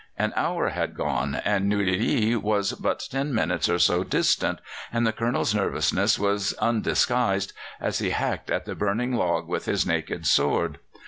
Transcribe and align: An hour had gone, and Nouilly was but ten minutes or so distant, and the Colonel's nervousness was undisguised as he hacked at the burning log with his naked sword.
An 0.17 0.33
hour 0.35 0.69
had 0.69 0.95
gone, 0.95 1.35
and 1.45 1.69
Nouilly 1.69 2.35
was 2.35 2.71
but 2.73 3.05
ten 3.11 3.35
minutes 3.35 3.69
or 3.69 3.77
so 3.77 4.03
distant, 4.03 4.57
and 4.91 5.05
the 5.05 5.13
Colonel's 5.13 5.53
nervousness 5.53 6.17
was 6.17 6.53
undisguised 6.53 7.53
as 7.79 7.99
he 7.99 8.09
hacked 8.09 8.49
at 8.49 8.65
the 8.65 8.73
burning 8.73 9.13
log 9.13 9.47
with 9.47 9.65
his 9.65 9.85
naked 9.85 10.25
sword. 10.25 10.79